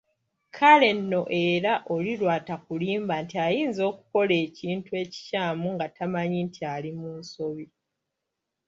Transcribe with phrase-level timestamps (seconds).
[0.55, 7.09] Kale nno era oli lw'atakulimba nti ayinza okukola ekintu ekikyamu nga tamanyi nti ali mu
[7.19, 7.65] nsobi.